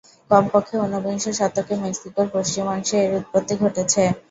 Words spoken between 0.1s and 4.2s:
কমপক্ষে উনবিংশ শতকে মেক্সিকোর পশ্চিমাংশে এর উৎপত্তি ঘটেছে।